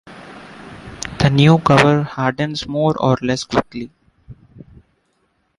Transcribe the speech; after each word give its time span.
The 1.19 1.29
new 1.31 1.59
cover 1.59 2.01
hardens 2.01 2.67
more 2.67 2.95
or 2.99 3.19
less 3.21 3.43
quickly. 3.43 3.91